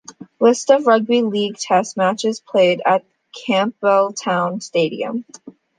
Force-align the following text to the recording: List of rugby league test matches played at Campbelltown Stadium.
List 0.39 0.71
of 0.71 0.87
rugby 0.87 1.21
league 1.21 1.57
test 1.57 1.95
matches 1.95 2.39
played 2.39 2.81
at 2.83 3.05
Campbelltown 3.37 4.63
Stadium. 4.63 5.25